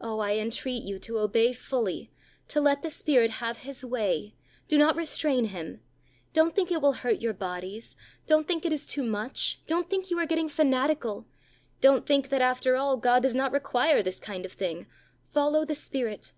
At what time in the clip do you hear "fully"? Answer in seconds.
1.52-2.12